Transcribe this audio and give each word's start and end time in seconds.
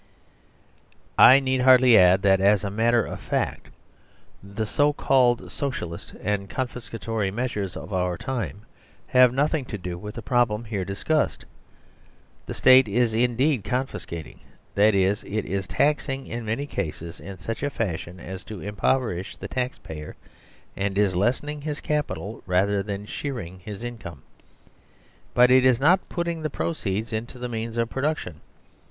I 1.19 1.39
need 1.39 1.61
hardly 1.61 1.95
add 1.95 2.23
that 2.23 2.41
as 2.41 2.63
a 2.63 2.71
matter 2.71 3.05
of 3.05 3.19
fact 3.19 3.69
the 4.41 4.65
so 4.65 4.93
called" 4.93 5.51
Socialist" 5.51 6.15
and 6.23 6.49
confiscatory 6.49 7.29
measures 7.31 7.77
of 7.77 7.93
our 7.93 8.17
time 8.17 8.61
have 9.09 9.31
nothing 9.31 9.63
to 9.65 9.77
do 9.77 9.99
with 9.99 10.15
the 10.15 10.23
problem 10.23 10.63
here 10.65 10.83
discussed. 10.83 11.45
The 12.47 12.55
State 12.55 12.87
is 12.87 13.13
indeed 13.13 13.63
confiscating, 13.63 14.39
that 14.73 14.95
is, 14.95 15.23
it 15.23 15.45
is 15.45 15.67
taxing 15.67 16.25
in 16.25 16.45
many 16.45 16.65
cases 16.65 17.19
in 17.19 17.37
such 17.37 17.61
a 17.61 17.69
fashion 17.69 18.19
as 18.19 18.43
to 18.45 18.59
impoverish 18.59 19.37
the 19.37 19.47
tax 19.47 19.77
payer 19.77 20.15
and 20.75 20.97
is 20.97 21.15
lessen 21.15 21.47
ing 21.49 21.61
his 21.61 21.79
capital 21.79 22.41
rather 22.47 22.81
than 22.81 23.05
shearing 23.05 23.59
his 23.59 23.83
income. 23.83 24.23
But 25.35 25.51
it 25.51 25.63
is 25.63 25.79
not 25.79 26.09
putting 26.09 26.41
the 26.41 26.49
proceeds 26.49 27.13
into 27.13 27.37
the 27.37 27.47
means 27.47 27.77
of 27.77 27.87
production. 27.91 28.41